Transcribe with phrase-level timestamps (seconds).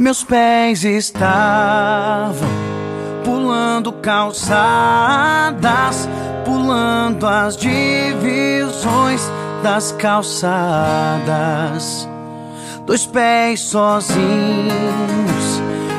[0.00, 2.48] Meus pés estavam
[3.22, 4.48] pulando calçadas,
[6.42, 9.20] pulando as divisões
[9.62, 11.28] das calçadas.
[12.86, 14.16] Dois pés sozinhos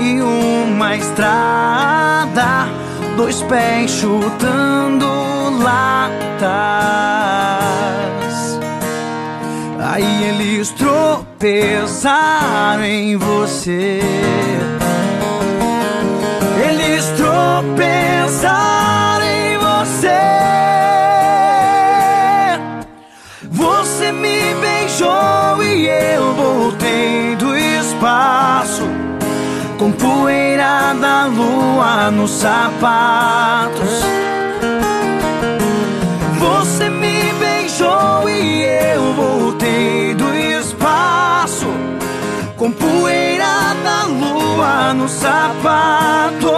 [0.00, 2.66] e uma estrada,
[3.14, 5.41] dois pés chutando
[11.42, 13.98] tropeçaram em você.
[16.64, 20.20] Eles tropeçaram em você.
[23.50, 28.88] Você me beijou e eu voltei do espaço.
[29.80, 34.04] Com poeira da lua nos sapatos.
[44.52, 46.52] Lua nos sapatos.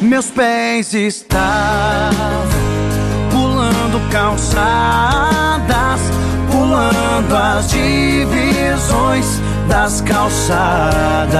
[0.00, 2.12] Meus pés estavam
[3.30, 6.00] pulando calçadas,
[6.50, 11.32] pulando as divisões das calçadas.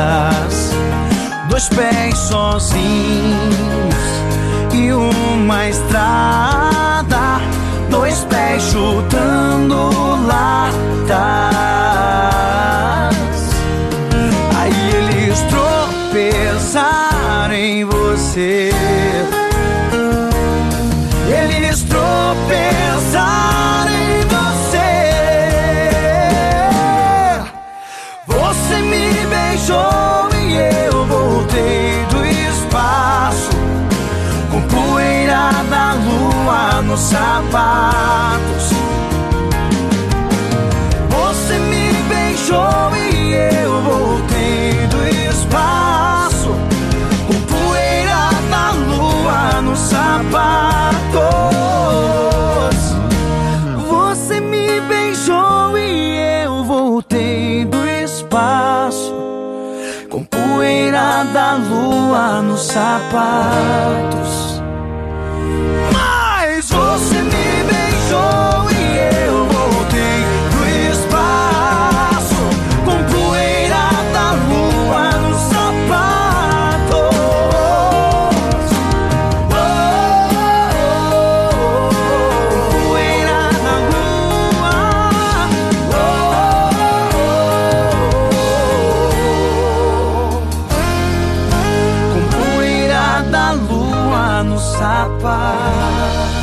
[1.48, 3.94] Dois pés sozinhos
[4.72, 7.40] e uma estrada,
[7.90, 9.90] dois pés chutando
[10.26, 11.12] latas.
[14.58, 18.71] Aí eles tropeçaram em você.
[34.72, 38.72] Poeira da lua nos sapatos.
[41.10, 46.54] Você me beijou e eu voltei do espaço.
[47.26, 50.42] Com poeira da lua nos sapatos.
[53.88, 59.14] Você me beijou e eu voltei do espaço.
[60.10, 64.51] Com poeira da lua nos sapatos.
[95.04, 96.41] Oh,